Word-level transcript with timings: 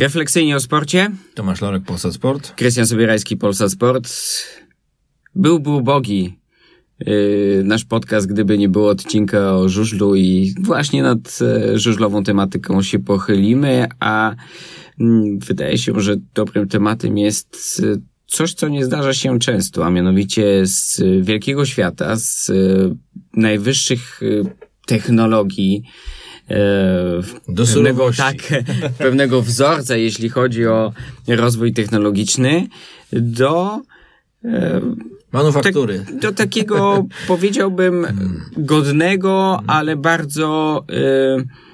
Refleksyjnie 0.00 0.56
o 0.56 0.60
sporcie. 0.60 1.10
Tomasz 1.34 1.60
Lorek, 1.60 1.84
Polsat 1.84 2.14
Sport. 2.14 2.54
Krystian 2.56 2.86
Sobierajski, 2.86 3.36
Polsat 3.36 3.72
Sport. 3.72 4.08
Byłby 5.34 5.70
ubogi 5.70 6.38
yy, 7.00 7.62
nasz 7.64 7.84
podcast, 7.84 8.26
gdyby 8.26 8.58
nie 8.58 8.68
było 8.68 8.88
odcinka 8.88 9.56
o 9.56 9.68
żużlu 9.68 10.14
i 10.14 10.54
właśnie 10.60 11.02
nad 11.02 11.38
e, 11.40 11.78
żużlową 11.78 12.24
tematyką 12.24 12.82
się 12.82 12.98
pochylimy, 12.98 13.86
a 13.98 14.34
mm, 15.00 15.38
wydaje 15.38 15.78
się, 15.78 16.00
że 16.00 16.16
dobrym 16.34 16.68
tematem 16.68 17.18
jest 17.18 17.82
e, 17.84 18.00
coś, 18.26 18.54
co 18.54 18.68
nie 18.68 18.84
zdarza 18.84 19.14
się 19.14 19.38
często, 19.38 19.86
a 19.86 19.90
mianowicie 19.90 20.66
z 20.66 21.02
wielkiego 21.22 21.66
świata, 21.66 22.16
z 22.16 22.50
e, 22.50 22.54
najwyższych 23.36 24.20
e, 24.22 24.26
technologii, 24.86 25.82
Do 27.48 27.66
pewnego, 27.66 28.10
tak, 28.16 28.36
pewnego 28.98 29.42
wzorca, 29.42 29.96
jeśli 29.96 30.28
chodzi 30.28 30.66
o 30.66 30.92
rozwój 31.28 31.72
technologiczny, 31.72 32.66
do 33.12 33.80
e, 34.44 34.80
Manufaktury. 35.32 36.04
tak, 36.06 36.18
do 36.18 36.32
takiego, 36.32 37.06
powiedziałbym, 37.28 38.06
godnego, 38.56 39.60
ale 39.66 39.96
bardzo 39.96 40.84
e, 40.88 41.69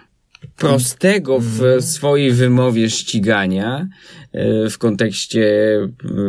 prostego 0.56 1.38
w 1.40 1.62
swojej 1.80 2.32
wymowie 2.32 2.90
ścigania 2.90 3.88
e, 4.32 4.70
w 4.70 4.78
kontekście 4.78 5.44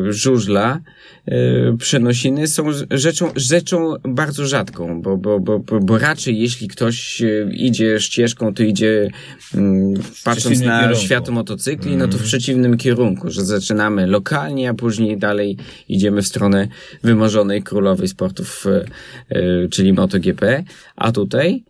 e, 0.08 0.14
żużla 0.14 0.80
e, 1.26 1.78
przenosiny 1.78 2.48
są 2.48 2.66
rzeczą, 2.92 3.32
rzeczą 3.36 3.94
bardzo 4.04 4.46
rzadką, 4.46 5.02
bo, 5.02 5.18
bo, 5.18 5.40
bo, 5.40 5.60
bo, 5.60 5.98
raczej 5.98 6.40
jeśli 6.40 6.68
ktoś 6.68 7.24
idzie 7.52 8.00
ścieżką, 8.00 8.54
to 8.54 8.64
idzie 8.64 9.10
mm, 9.56 9.94
patrząc 10.24 10.62
na 10.62 10.80
kierunku. 10.80 11.04
świat 11.04 11.30
motocykli, 11.30 11.98
no 11.98 12.08
to 12.08 12.18
w 12.18 12.24
przeciwnym 12.24 12.78
kierunku, 12.78 13.32
że 13.32 13.46
zaczynamy 13.46 14.08
lokalnie, 14.08 14.70
a 14.70 14.74
później 14.74 15.18
dalej 15.18 15.58
idziemy 15.90 16.22
w 16.22 16.28
stronę 16.28 16.68
wymarzonej 17.04 17.64
królowej 17.64 18.08
sportów, 18.08 18.66
czyli 19.70 19.94
MotoGP, 19.94 20.64
a 20.96 21.12
tutaj 21.12 21.64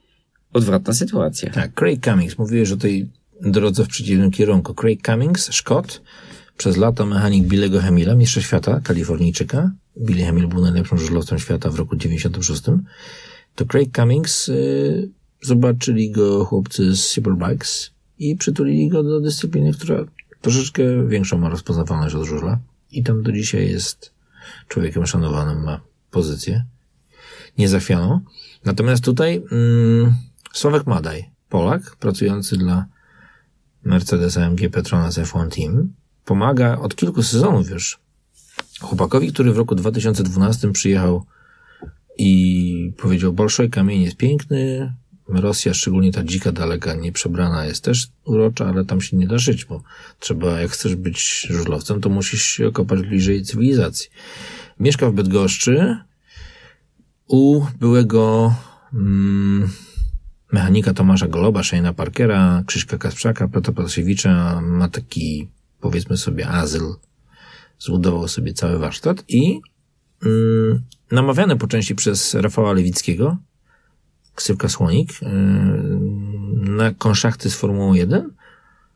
odwrotna 0.54 0.94
sytuacja. 0.94 1.52
Tak, 1.52 1.74
Craig 1.74 2.04
Cummings. 2.04 2.38
Mówiłeś 2.38 2.72
o 2.72 2.78
tej 2.78 3.08
drodze 3.42 3.86
w 3.86 3.88
przeciwnym 3.88 4.32
kierunku. 4.32 4.74
Craig 4.74 5.06
Cummings, 5.06 5.52
Szkot, 5.52 6.02
przez 6.58 6.78
lata 6.78 7.06
mechanik 7.06 7.48
Billego 7.48 7.82
Hamila, 7.82 8.16
mistrza 8.16 8.42
świata, 8.42 8.82
Kalifornijczyka. 8.84 9.72
Billy 9.98 10.26
Hamil 10.26 10.48
był 10.48 10.62
najlepszym 10.62 10.98
żużlowcem 10.98 11.40
świata 11.40 11.70
w 11.70 11.76
roku 11.76 11.96
96. 11.96 12.62
To 13.56 13.66
Craig 13.66 13.96
Cummings, 13.96 14.50
y, 14.50 15.10
zobaczyli 15.42 16.12
go 16.12 16.46
chłopcy 16.46 16.96
z 16.96 17.06
Superbikes 17.06 17.92
i 18.20 18.36
przytulili 18.36 18.90
go 18.90 19.04
do 19.04 19.22
dyscypliny, 19.22 19.74
która 19.74 20.06
troszeczkę 20.42 21.08
większą 21.08 21.38
ma 21.38 21.50
rozpoznawalność 21.50 22.16
od 22.16 22.26
żużla. 22.26 22.60
I 22.92 23.04
tam 23.04 23.24
do 23.24 23.32
dzisiaj 23.32 23.70
jest 23.70 24.12
człowiekiem 24.68 25.06
szanowanym, 25.08 25.64
ma 25.64 25.82
pozycję 26.12 26.66
niezachwianą. 27.58 28.20
Natomiast 28.66 29.04
tutaj 29.04 29.44
mm, 29.52 30.14
Sławek 30.58 30.88
Madaj, 30.88 31.30
Polak, 31.50 31.96
pracujący 31.96 32.58
dla 32.58 32.86
Mercedes 33.84 34.38
AMG 34.38 34.70
Petronas 34.72 35.18
F1 35.18 35.50
Team, 35.50 35.94
pomaga 36.26 36.80
od 36.80 36.96
kilku 36.96 37.24
sezonów 37.24 37.70
już 37.70 38.00
chłopakowi, 38.82 39.34
który 39.34 39.54
w 39.54 39.58
roku 39.58 39.76
2012 39.76 40.72
przyjechał 40.72 41.26
i 42.18 42.94
powiedział, 42.98 43.34
Bolszoj 43.34 43.70
kamień 43.70 44.02
jest 44.02 44.18
piękny, 44.18 44.94
Rosja, 45.28 45.74
szczególnie 45.74 46.12
ta 46.12 46.24
dzika, 46.24 46.52
daleka, 46.52 46.94
nieprzebrana 46.94 47.66
jest 47.66 47.84
też 47.84 48.08
urocza, 48.26 48.66
ale 48.66 48.86
tam 48.86 49.02
się 49.02 49.18
nie 49.18 49.28
da 49.28 49.38
żyć, 49.38 49.66
bo 49.66 49.84
trzeba, 50.20 50.60
jak 50.60 50.72
chcesz 50.72 50.96
być 50.96 51.48
żużlowcem, 51.50 52.02
to 52.02 52.10
musisz 52.10 52.44
się 52.44 52.68
okopać 52.68 53.02
bliżej 53.02 53.44
cywilizacji. 53.44 54.10
Mieszka 54.80 55.10
w 55.10 55.14
Bydgoszczy, 55.14 55.98
u 57.28 57.66
byłego 57.80 58.56
mm, 58.94 59.70
mechanika 60.52 60.94
Tomasza 60.94 61.28
Goloba, 61.28 61.62
Shane'a 61.62 61.94
Parkera, 61.94 62.64
Krzyśka 62.66 62.98
Kasprzaka, 62.98 63.48
Piotra 63.48 63.74
Pasjewicza 63.74 64.62
ma 64.62 64.90
taki, 64.90 65.48
powiedzmy 65.80 66.18
sobie, 66.18 66.48
azyl. 66.48 66.94
Zbudował 67.80 68.28
sobie 68.28 68.54
cały 68.54 68.80
warsztat 68.80 69.24
i 69.28 69.62
mm, 70.26 70.82
namawiany 71.12 71.56
po 71.56 71.68
części 71.68 71.96
przez 71.96 72.34
Rafała 72.34 72.74
Lewickiego, 72.74 73.38
ksywka 74.36 74.70
Słonik, 74.70 75.22
yy, 75.22 75.30
na 76.72 76.94
konszachty 76.94 77.50
z 77.50 77.56
Formułą 77.56 77.94
1, 77.94 78.30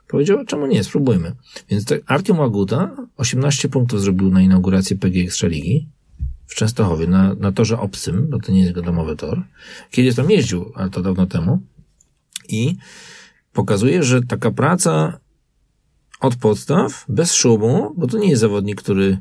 powiedział, 0.08 0.46
czemu 0.46 0.68
nie, 0.68 0.84
spróbujmy. 0.84 1.36
Więc 1.70 1.86
tak, 1.86 2.02
Artiom 2.06 2.40
Łaguta 2.40 2.96
18 3.18 3.70
punktów 3.70 4.02
zrobił 4.02 4.32
na 4.32 4.42
inaugurację 4.42 4.98
PG 4.98 5.22
Ekstraligi 5.22 5.88
w 6.52 6.56
Częstochowie, 6.56 7.08
na, 7.08 7.34
na 7.34 7.52
torze 7.52 7.80
obcym, 7.80 8.28
bo 8.30 8.40
to 8.40 8.52
nie 8.52 8.60
jest 8.60 8.68
jego 8.70 8.82
domowy 8.82 9.16
tor. 9.16 9.44
Kiedyś 9.92 10.16
tam 10.16 10.32
jeździł, 10.32 10.72
ale 10.76 10.90
to 10.90 11.02
dawno 11.02 11.26
temu. 11.26 11.62
I 12.50 12.78
pokazuje, 13.54 14.04
że 14.04 14.22
taka 14.22 14.52
praca 14.52 15.20
od 16.20 16.36
podstaw, 16.36 17.06
bez 17.10 17.34
szumu, 17.34 17.94
bo 17.98 18.08
to 18.08 18.18
nie 18.18 18.30
jest 18.30 18.42
zawodnik, 18.42 18.82
który 18.82 19.18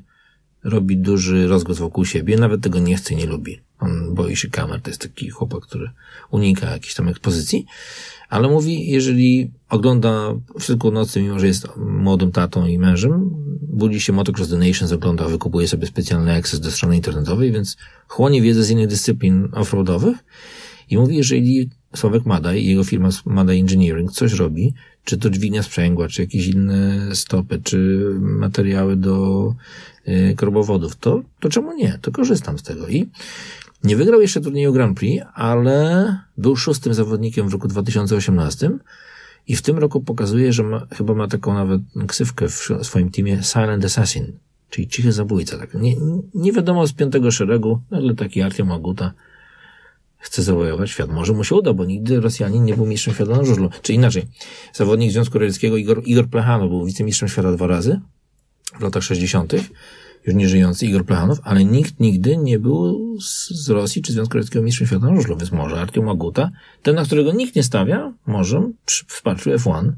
robi 0.64 0.96
duży 0.96 1.48
rozgłos 1.48 1.78
wokół 1.78 2.04
siebie, 2.04 2.36
nawet 2.36 2.60
tego 2.60 2.78
nie 2.78 2.96
chce 2.96 3.14
nie 3.14 3.26
lubi. 3.26 3.60
On 3.78 4.14
boi 4.14 4.36
się 4.36 4.48
kamer, 4.48 4.80
to 4.80 4.90
jest 4.90 5.00
taki 5.00 5.30
chłopak, 5.30 5.60
który 5.60 5.90
unika 6.30 6.70
jakiejś 6.70 6.94
tam 6.94 7.08
ekspozycji, 7.08 7.66
ale 8.28 8.48
mówi, 8.48 8.90
jeżeli 8.90 9.50
ogląda 9.68 10.34
w 10.58 10.64
środku 10.64 10.90
nocy, 10.90 11.22
mimo 11.22 11.38
że 11.38 11.46
jest 11.46 11.68
młodym 11.76 12.32
tatą 12.32 12.66
i 12.66 12.78
mężem, 12.78 13.30
budzi 13.62 14.00
się 14.00 14.12
Motocross 14.12 14.50
The 14.50 14.56
Nations, 14.56 14.92
ogląda, 14.92 15.28
wykupuje 15.28 15.68
sobie 15.68 15.86
specjalny 15.86 16.34
access 16.34 16.60
do 16.60 16.70
strony 16.70 16.96
internetowej, 16.96 17.52
więc 17.52 17.76
chłonie 18.08 18.42
wiedzę 18.42 18.64
z 18.64 18.70
innych 18.70 18.86
dyscyplin 18.86 19.48
offroadowych 19.52 20.18
i 20.90 20.96
mówi, 20.96 21.16
jeżeli 21.16 21.70
Sławek 21.96 22.26
Madaj 22.26 22.62
i 22.62 22.66
jego 22.66 22.84
firma 22.84 23.08
Madaj 23.24 23.58
Engineering 23.58 24.12
coś 24.12 24.32
robi, 24.32 24.74
czy 25.04 25.18
to 25.18 25.30
dźwignia 25.30 25.62
sprzęgła, 25.62 26.08
czy 26.08 26.22
jakieś 26.22 26.48
inne 26.48 27.08
stopy, 27.14 27.60
czy 27.64 28.06
materiały 28.20 28.96
do 28.96 29.54
y, 30.08 30.34
korbowodów, 30.36 30.96
to, 30.96 31.22
to 31.40 31.48
czemu 31.48 31.72
nie? 31.76 31.98
To 32.02 32.12
korzystam 32.12 32.58
z 32.58 32.62
tego. 32.62 32.88
I 32.88 33.08
nie 33.84 33.96
wygrał 33.96 34.20
jeszcze 34.20 34.40
turnieju 34.40 34.72
Grand 34.72 34.98
Prix, 34.98 35.24
ale 35.34 36.16
był 36.38 36.56
szóstym 36.56 36.94
zawodnikiem 36.94 37.48
w 37.48 37.52
roku 37.52 37.68
2018 37.68 38.70
i 39.48 39.56
w 39.56 39.62
tym 39.62 39.78
roku 39.78 40.00
pokazuje, 40.00 40.52
że 40.52 40.62
ma, 40.62 40.86
chyba 40.96 41.14
ma 41.14 41.28
taką 41.28 41.54
nawet 41.54 41.80
ksywkę 42.06 42.48
w 42.48 42.68
swoim 42.82 43.10
teamie 43.10 43.42
Silent 43.42 43.84
Assassin, 43.84 44.32
czyli 44.70 44.88
cichy 44.88 45.12
zabójca. 45.12 45.58
Tak. 45.58 45.74
Nie, 45.74 45.96
nie 46.34 46.52
wiadomo 46.52 46.86
z 46.86 46.92
piątego 46.92 47.30
szeregu, 47.30 47.80
nagle 47.90 48.14
taki 48.14 48.42
Artiom 48.42 48.72
Aguta 48.72 49.12
chce 50.20 50.42
zawojować 50.42 50.90
świat. 50.90 51.10
Może 51.10 51.32
mu 51.32 51.44
się 51.44 51.54
uda, 51.54 51.72
bo 51.72 51.84
nigdy 51.84 52.20
Rosjanin 52.20 52.64
nie 52.64 52.74
był 52.74 52.86
mistrzem 52.86 53.14
świata 53.14 53.36
na 53.36 53.44
żużlu. 53.44 53.70
Czy 53.82 53.92
inaczej, 53.92 54.22
zawodnik 54.72 55.12
Związku 55.12 55.38
Radzieckiego 55.38 55.76
Igor, 55.76 56.02
Igor 56.04 56.28
Plechanow 56.28 56.70
był 56.70 56.84
wicemistrzem 56.84 57.28
świata 57.28 57.52
dwa 57.52 57.66
razy 57.66 58.00
w 58.78 58.82
latach 58.82 59.02
60., 59.02 59.52
już 60.26 60.34
nie 60.34 60.48
żyjący 60.48 60.86
Igor 60.86 61.04
Plechanow, 61.04 61.38
ale 61.42 61.64
nikt 61.64 62.00
nigdy 62.00 62.36
nie 62.36 62.58
był 62.58 63.16
z, 63.20 63.50
z 63.50 63.70
Rosji 63.70 64.02
czy 64.02 64.12
Związku 64.12 64.36
Radzieckiego 64.36 64.64
mistrzem 64.64 64.86
świata 64.86 65.06
na 65.06 65.16
żużlu, 65.16 65.36
więc 65.36 65.52
może 65.52 65.80
Artiom 65.80 66.08
Aguta, 66.08 66.50
ten, 66.82 66.94
na 66.94 67.04
którego 67.04 67.32
nikt 67.32 67.56
nie 67.56 67.62
stawia, 67.62 68.12
może 68.26 68.70
przy 68.86 69.04
wsparciu 69.06 69.50
F1 69.50 69.92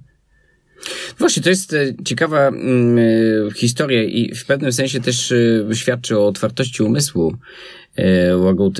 Właśnie, 1.18 1.42
to 1.42 1.50
jest 1.50 1.72
e, 1.72 1.94
ciekawa 2.04 2.48
mm, 2.48 2.98
e, 2.98 3.50
historia 3.54 4.02
i 4.02 4.34
w 4.34 4.44
pewnym 4.46 4.72
sensie 4.72 5.00
też 5.00 5.32
e, 5.32 5.74
świadczy 5.74 6.18
o 6.18 6.26
otwartości 6.26 6.82
umysłu 6.82 7.36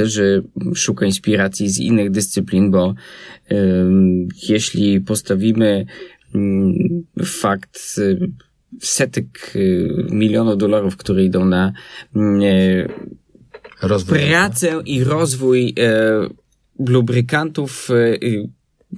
że 0.05 0.43
szuka 0.75 1.07
inspiracji 1.07 1.69
z 1.69 1.79
innych 1.79 2.11
dyscyplin, 2.11 2.71
bo 2.71 2.95
jeśli 4.49 5.01
postawimy 5.01 5.87
mm, 6.35 6.75
fakt 7.25 8.01
setek 8.81 9.53
milionów 10.11 10.59
dolarów, 10.59 10.97
które 10.97 11.25
idą 11.25 11.45
na 11.45 11.73
mm, 12.17 12.41
rozwój. 13.83 14.19
pracę 14.19 14.83
i 14.85 15.05
rozwój 15.05 15.75
lubrykantów, 16.79 17.89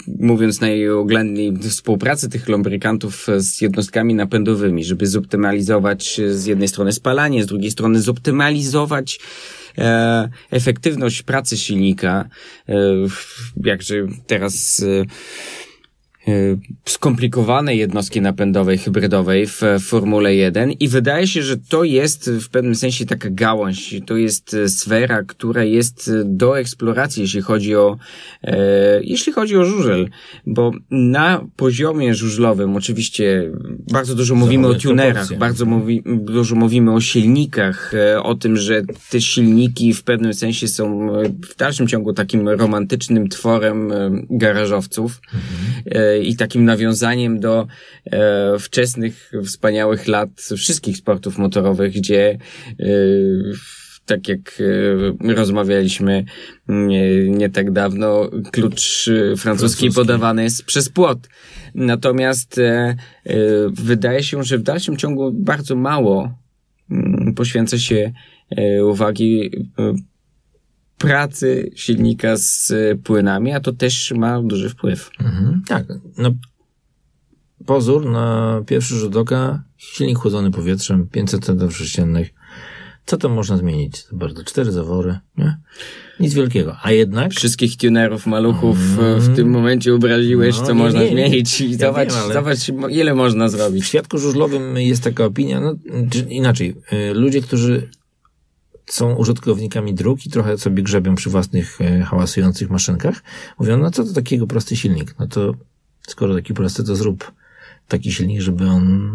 mówiąc 0.06 0.60
najoględniej, 0.60 1.56
współpracy 1.70 2.28
tych 2.28 2.48
lubrykantów 2.48 3.26
z 3.36 3.60
jednostkami 3.60 4.14
napędowymi, 4.14 4.84
żeby 4.84 5.06
zoptymalizować 5.06 6.20
e, 6.20 6.34
z 6.34 6.46
jednej 6.46 6.68
strony 6.68 6.92
spalanie, 6.92 7.44
z 7.44 7.46
drugiej 7.46 7.70
strony 7.70 8.00
zoptymalizować 8.00 9.20
e, 9.78 10.28
efektywność 10.50 11.22
pracy 11.22 11.56
silnika, 11.56 12.28
e, 12.68 12.74
jakże 13.64 14.06
teraz 14.26 14.84
skomplikowanej 16.84 17.78
jednostki 17.78 18.20
napędowej, 18.20 18.78
hybrydowej 18.78 19.46
w 19.46 19.62
Formule 19.80 20.34
1 20.34 20.72
i 20.72 20.88
wydaje 20.88 21.26
się, 21.26 21.42
że 21.42 21.56
to 21.56 21.84
jest 21.84 22.30
w 22.30 22.48
pewnym 22.48 22.74
sensie 22.74 23.06
taka 23.06 23.28
gałąź, 23.30 23.94
to 24.06 24.16
jest 24.16 24.56
sfera, 24.66 25.22
która 25.22 25.64
jest 25.64 26.10
do 26.24 26.58
eksploracji, 26.58 27.22
jeśli 27.22 27.42
chodzi 27.42 27.76
o, 27.76 27.96
e, 28.42 28.56
jeśli 29.02 29.32
chodzi 29.32 29.56
o 29.56 29.64
żużel, 29.64 30.08
bo 30.46 30.72
na 30.90 31.46
poziomie 31.56 32.14
żużlowym 32.14 32.76
oczywiście 32.76 33.50
bardzo 33.92 34.14
dużo 34.14 34.34
mówimy 34.34 34.66
o 34.66 34.74
tunerach, 34.74 35.38
bardzo 35.38 35.66
mówi, 35.66 36.02
dużo 36.06 36.54
mówimy 36.54 36.92
o 36.92 37.00
silnikach, 37.00 37.92
o 38.22 38.34
tym, 38.34 38.56
że 38.56 38.82
te 39.10 39.20
silniki 39.20 39.94
w 39.94 40.02
pewnym 40.02 40.34
sensie 40.34 40.68
są 40.68 41.08
w 41.52 41.56
dalszym 41.56 41.88
ciągu 41.88 42.12
takim 42.12 42.48
romantycznym 42.48 43.28
tworem 43.28 43.92
garażowców. 44.30 45.20
Mhm 45.34 46.13
i 46.22 46.36
takim 46.36 46.64
nawiązaniem 46.64 47.40
do 47.40 47.66
e, 48.06 48.58
wczesnych, 48.58 49.32
wspaniałych 49.44 50.08
lat 50.08 50.30
wszystkich 50.56 50.96
sportów 50.96 51.38
motorowych, 51.38 51.92
gdzie 51.92 52.30
e, 52.30 52.86
tak 54.06 54.28
jak 54.28 54.62
e, 55.24 55.34
rozmawialiśmy 55.34 56.24
nie, 56.68 57.28
nie 57.28 57.50
tak 57.50 57.72
dawno, 57.72 58.30
klucz 58.52 59.04
francuski, 59.04 59.40
francuski 59.40 59.90
podawany 59.90 60.42
jest 60.42 60.64
przez 60.64 60.88
płot. 60.88 61.18
Natomiast 61.74 62.60
wydaje 63.72 64.22
się, 64.22 64.44
że 64.44 64.58
w 64.58 64.62
dalszym 64.62 64.96
ciągu 64.96 65.32
bardzo 65.32 65.76
mało 65.76 66.38
mm, 66.90 67.34
poświęca 67.34 67.78
się 67.78 68.12
uwagi 68.82 69.50
pracy 70.98 71.70
silnika 71.74 72.36
z 72.36 72.72
płynami, 73.04 73.52
a 73.52 73.60
to 73.60 73.72
też 73.72 74.12
ma 74.16 74.42
duży 74.42 74.68
wpływ. 74.68 75.10
Mhm, 75.20 75.62
tak. 75.66 75.86
No, 76.18 76.30
pozór 77.66 78.10
na 78.10 78.60
pierwszy 78.66 78.94
rzut 78.94 79.16
oka, 79.16 79.62
silnik 79.76 80.18
chłodzony 80.18 80.50
powietrzem, 80.50 81.08
500 81.08 81.46
cm3. 81.46 82.24
Co 83.06 83.16
to 83.16 83.28
można 83.28 83.56
zmienić? 83.56 84.04
Bardzo 84.12 84.44
cztery 84.44 84.72
zawory, 84.72 85.18
nie? 85.38 85.58
Nic 86.20 86.34
wielkiego. 86.34 86.76
A 86.82 86.92
jednak... 86.92 87.32
Wszystkich 87.32 87.76
tunerów, 87.76 88.26
maluchów 88.26 88.78
mm, 88.98 89.20
w 89.20 89.36
tym 89.36 89.50
momencie 89.50 89.94
obraziłeś, 89.94 90.58
no, 90.58 90.66
co 90.66 90.72
nie, 90.72 90.78
można 90.78 91.02
nie, 91.02 91.08
zmienić. 91.08 91.60
I 91.60 91.70
ja 91.70 91.78
zobacz, 91.78 92.14
wiem, 92.14 92.32
zobacz, 92.32 92.58
ile 92.90 93.14
można 93.14 93.48
zrobić. 93.48 93.84
W 93.84 93.86
świadku 93.86 94.18
żużlowym 94.18 94.76
jest 94.76 95.02
taka 95.02 95.24
opinia, 95.24 95.60
no, 95.60 95.74
inaczej. 96.28 96.74
Y, 96.92 97.14
ludzie, 97.14 97.40
którzy 97.40 97.88
są 98.86 99.14
użytkownikami 99.14 99.94
dróg 99.94 100.26
i 100.26 100.30
trochę 100.30 100.58
sobie 100.58 100.82
grzebią 100.82 101.14
przy 101.14 101.30
własnych 101.30 101.80
e, 101.80 102.02
hałasujących 102.02 102.70
maszynkach. 102.70 103.22
Mówią, 103.58 103.78
no 103.78 103.90
co 103.90 104.04
to 104.04 104.12
takiego 104.12 104.46
prosty 104.46 104.76
silnik? 104.76 105.14
No 105.18 105.26
to 105.26 105.54
skoro 106.08 106.34
taki 106.34 106.54
prosty, 106.54 106.84
to 106.84 106.96
zrób 106.96 107.32
taki 107.88 108.12
silnik, 108.12 108.40
żeby 108.40 108.66
on 108.66 109.12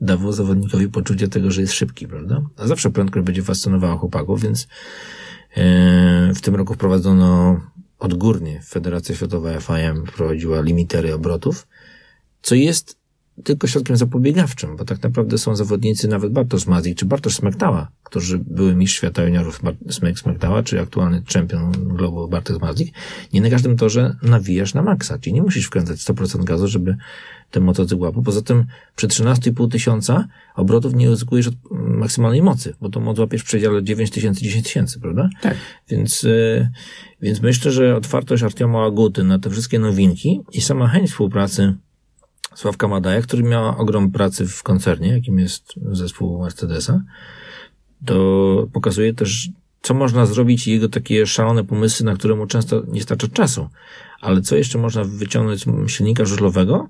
dawał 0.00 0.32
zawodnikowi 0.32 0.88
poczucie 0.88 1.28
tego, 1.28 1.50
że 1.50 1.60
jest 1.60 1.72
szybki, 1.72 2.08
prawda? 2.08 2.42
A 2.56 2.66
zawsze 2.66 2.90
prędkość 2.90 3.26
będzie 3.26 3.42
fascynowała 3.42 3.96
chłopaków, 3.96 4.42
więc 4.42 4.68
e, 5.56 6.32
w 6.34 6.40
tym 6.40 6.54
roku 6.54 6.74
wprowadzono 6.74 7.60
odgórnie 7.98 8.60
Federacja 8.62 9.14
Światowa 9.14 9.60
FIM 9.60 10.06
wprowadziła 10.06 10.60
limitery 10.60 11.14
obrotów, 11.14 11.66
co 12.42 12.54
jest 12.54 13.01
tylko 13.44 13.66
środkiem 13.66 13.96
zapobiegawczym, 13.96 14.76
bo 14.76 14.84
tak 14.84 15.02
naprawdę 15.02 15.38
są 15.38 15.56
zawodnicy, 15.56 16.08
nawet 16.08 16.32
Bartosz 16.32 16.66
Mazik 16.66 16.98
czy 16.98 17.06
Bartosz 17.06 17.34
Smektała, 17.34 17.90
którzy 18.04 18.38
były 18.38 18.74
mistrz 18.74 18.96
świata 18.96 19.24
juniorów 19.24 19.60
Smek 19.90 20.18
Smektała, 20.18 20.62
czy 20.62 20.80
aktualny 20.80 21.22
czempion 21.22 21.72
globu 21.72 22.28
Bartosz 22.28 22.60
Mazik. 22.60 22.94
Nie 23.32 23.40
na 23.40 23.50
każdym 23.50 23.76
torze 23.76 24.16
nawijasz 24.22 24.74
na 24.74 24.82
maksa, 24.82 25.18
czyli 25.18 25.34
nie 25.34 25.42
musisz 25.42 25.66
wkręcać 25.66 26.00
100% 26.00 26.44
gazu, 26.44 26.68
żeby 26.68 26.96
ten 27.50 27.62
motocykl 27.62 28.02
łapał. 28.02 28.22
Poza 28.22 28.42
tym 28.42 28.64
przy 28.96 29.08
13,5 29.08 29.70
tysiąca 29.70 30.28
obrotów 30.54 30.94
nie 30.94 31.10
uzyskujesz 31.10 31.48
od 31.48 31.54
maksymalnej 31.70 32.42
mocy, 32.42 32.74
bo 32.80 32.88
to 32.88 33.00
moc 33.00 33.18
łapiesz 33.18 33.42
w 33.42 33.44
przedziale 33.44 33.82
9 33.82 34.10
tysięcy, 34.10 34.44
10 34.44 34.64
tysięcy, 34.64 35.00
prawda? 35.00 35.28
Tak. 35.42 35.56
Więc, 35.88 36.22
yy, 36.22 36.68
więc 37.22 37.40
myślę, 37.40 37.70
że 37.70 37.96
otwartość 37.96 38.42
Artioma 38.42 38.84
Aguty 38.84 39.24
na 39.24 39.38
te 39.38 39.50
wszystkie 39.50 39.78
nowinki 39.78 40.40
i 40.52 40.60
sama 40.60 40.88
chęć 40.88 41.10
współpracy 41.10 41.74
Sławka 42.54 42.88
Madaja, 42.88 43.22
który 43.22 43.42
miał 43.42 43.80
ogrom 43.80 44.10
pracy 44.10 44.46
w 44.46 44.62
koncernie, 44.62 45.08
jakim 45.08 45.38
jest 45.38 45.74
zespół 45.92 46.42
Mercedesa, 46.42 47.02
to 48.06 48.68
pokazuje 48.72 49.14
też, 49.14 49.50
co 49.82 49.94
można 49.94 50.26
zrobić 50.26 50.68
i 50.68 50.72
jego 50.72 50.88
takie 50.88 51.26
szalone 51.26 51.64
pomysły, 51.64 52.06
na 52.06 52.14
które 52.14 52.34
mu 52.34 52.46
często 52.46 52.82
nie 52.88 53.02
starcza 53.02 53.28
czasu. 53.28 53.68
Ale 54.20 54.40
co 54.40 54.56
jeszcze 54.56 54.78
można 54.78 55.04
wyciągnąć 55.04 55.60
z 55.60 55.90
silnika 55.90 56.24
żużlowego, 56.24 56.88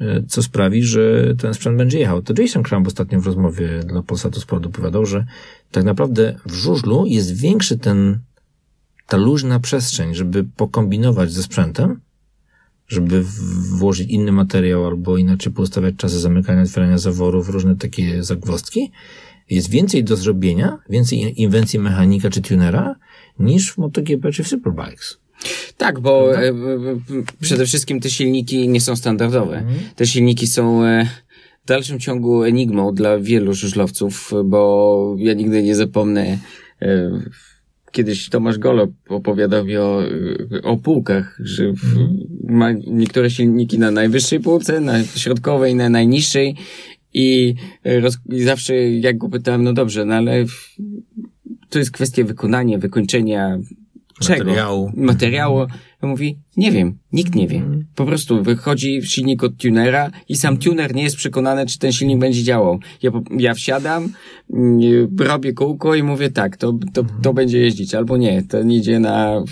e, 0.00 0.22
co 0.28 0.42
sprawi, 0.42 0.82
że 0.82 1.34
ten 1.38 1.54
sprzęt 1.54 1.76
będzie 1.78 1.98
jechał. 1.98 2.22
To 2.22 2.42
Jason 2.42 2.62
Crumb 2.62 2.86
ostatnio 2.86 3.20
w 3.20 3.26
rozmowie 3.26 3.80
dla 3.86 4.02
Polsatu 4.02 4.40
Sport 4.40 4.66
opowiadał, 4.66 5.06
że 5.06 5.26
tak 5.70 5.84
naprawdę 5.84 6.36
w 6.46 6.54
żużlu 6.54 7.06
jest 7.06 7.36
większy 7.36 7.78
ten, 7.78 8.18
ta 9.06 9.16
luźna 9.16 9.60
przestrzeń, 9.60 10.14
żeby 10.14 10.44
pokombinować 10.56 11.32
ze 11.32 11.42
sprzętem, 11.42 12.00
żeby 12.88 13.24
włożyć 13.78 14.10
inny 14.10 14.32
materiał 14.32 14.86
albo 14.86 15.16
inaczej 15.16 15.52
postawiać 15.52 15.94
czasy 15.96 16.18
zamykania, 16.20 16.62
otwierania 16.62 16.98
zaworów, 16.98 17.48
różne 17.48 17.76
takie 17.76 18.22
zagwozdki, 18.22 18.90
jest 19.50 19.70
więcej 19.70 20.04
do 20.04 20.16
zrobienia, 20.16 20.78
więcej 20.90 21.42
inwencji 21.42 21.78
mechanika 21.78 22.30
czy 22.30 22.42
tunera 22.42 22.94
niż 23.38 23.72
w 23.72 23.78
MotoGP 23.78 24.32
czy 24.32 24.44
w 24.44 24.48
Superbikes. 24.48 25.18
Tak, 25.76 26.00
bo 26.00 26.42
e, 26.42 26.52
przede 27.40 27.66
wszystkim 27.66 28.00
te 28.00 28.10
silniki 28.10 28.68
nie 28.68 28.80
są 28.80 28.96
standardowe. 28.96 29.58
Mhm. 29.58 29.78
Te 29.96 30.06
silniki 30.06 30.46
są 30.46 30.84
e, 30.84 31.08
w 31.64 31.66
dalszym 31.66 32.00
ciągu 32.00 32.44
enigmą 32.44 32.94
dla 32.94 33.18
wielu 33.18 33.54
żużlowców, 33.54 34.32
bo 34.44 35.16
ja 35.18 35.34
nigdy 35.34 35.62
nie 35.62 35.76
zapomnę 35.76 36.38
e, 36.82 37.10
kiedyś 37.94 38.28
Tomasz 38.28 38.58
Golo 38.58 38.88
opowiadał 39.08 39.64
mi 39.64 39.76
o, 39.76 40.02
o 40.62 40.76
półkach, 40.76 41.38
że 41.40 41.72
ma 42.48 42.72
niektóre 42.72 43.30
silniki 43.30 43.78
na 43.78 43.90
najwyższej 43.90 44.40
półce, 44.40 44.80
na 44.80 45.04
środkowej, 45.04 45.74
na 45.74 45.88
najniższej 45.88 46.56
i, 47.14 47.54
roz, 47.84 48.18
i 48.30 48.42
zawsze 48.42 48.74
jak 48.90 49.18
go 49.18 49.28
pytałem, 49.28 49.64
no 49.64 49.72
dobrze, 49.72 50.04
no 50.04 50.14
ale 50.14 50.44
to 51.68 51.78
jest 51.78 51.90
kwestia 51.90 52.24
wykonania, 52.24 52.78
wykończenia 52.78 53.58
czego? 54.20 54.44
Materiału. 54.44 54.92
Materiału. 54.96 55.66
Mówi, 56.06 56.38
nie 56.56 56.72
wiem, 56.72 56.98
nikt 57.12 57.34
nie 57.34 57.48
wie. 57.48 57.56
Mhm. 57.56 57.84
Po 57.94 58.06
prostu 58.06 58.42
wychodzi 58.42 59.02
silnik 59.02 59.44
od 59.44 59.56
tunera 59.56 60.10
i 60.28 60.36
sam 60.36 60.56
tuner 60.56 60.94
nie 60.94 61.02
jest 61.02 61.16
przekonany, 61.16 61.66
czy 61.66 61.78
ten 61.78 61.92
silnik 61.92 62.18
będzie 62.18 62.42
działał. 62.42 62.78
Ja, 63.02 63.10
ja 63.38 63.54
wsiadam, 63.54 64.08
mm, 64.52 64.80
robię 65.18 65.52
kółko 65.52 65.94
i 65.94 66.02
mówię 66.02 66.30
tak, 66.30 66.56
to, 66.56 66.72
to, 66.72 67.02
to 67.02 67.10
mhm. 67.16 67.34
będzie 67.34 67.58
jeździć, 67.58 67.94
albo 67.94 68.16
nie. 68.16 68.42
Ten 68.42 68.70
idzie 68.70 68.98
na, 68.98 69.44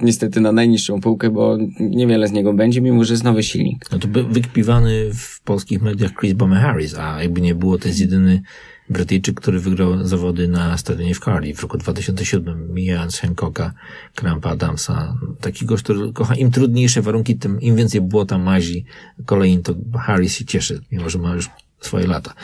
niestety 0.00 0.40
na 0.40 0.52
najniższą 0.52 1.00
półkę, 1.00 1.30
bo 1.30 1.58
niewiele 1.80 2.28
z 2.28 2.32
niego 2.32 2.52
będzie, 2.52 2.80
mimo 2.80 3.04
że 3.04 3.14
jest 3.14 3.24
nowy 3.24 3.42
silnik. 3.42 3.84
No 3.92 3.98
to 3.98 4.08
by 4.08 4.24
wykpiwany 4.24 5.10
w 5.14 5.40
polskich 5.42 5.82
mediach 5.82 6.10
Chris 6.20 6.32
Bowman 6.32 6.58
Harris, 6.58 6.94
a 6.94 7.22
jakby 7.22 7.40
nie 7.40 7.54
było, 7.54 7.78
to 7.78 7.88
jest 7.88 8.00
jedyny 8.00 8.42
Brytyjczyk, 8.90 9.40
który 9.40 9.60
wygrał 9.60 10.06
zawody 10.06 10.48
na 10.48 10.78
stadionie 10.78 11.14
w 11.14 11.20
Cardiff 11.20 11.58
w 11.58 11.62
roku 11.62 11.78
2007, 11.78 12.74
mijając 12.74 13.18
Hancocka, 13.18 13.72
Krampa 14.14 14.50
Adamsa. 14.50 15.16
Taki 15.40 15.66
gość, 15.66 15.82
który 15.82 16.12
kocha 16.12 16.34
im 16.34 16.50
trudniejsze 16.50 17.02
warunki, 17.02 17.36
tym 17.36 17.60
im 17.60 17.76
więcej 17.76 18.00
błota, 18.00 18.38
mazi, 18.38 18.84
kolejn, 19.26 19.62
to 19.62 19.74
Harris 19.98 20.34
się 20.34 20.44
cieszy, 20.44 20.80
mimo 20.92 21.10
że 21.10 21.18
ma 21.18 21.34
już 21.34 21.50
swoje 21.80 22.06
lata. 22.06 22.34